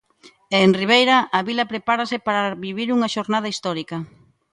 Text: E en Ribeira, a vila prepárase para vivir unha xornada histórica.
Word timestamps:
E 0.55 0.57
en 0.65 0.71
Ribeira, 0.81 1.17
a 1.37 1.39
vila 1.47 1.69
prepárase 1.71 2.17
para 2.27 2.53
vivir 2.65 2.89
unha 2.95 3.11
xornada 3.15 3.51
histórica. 3.53 3.97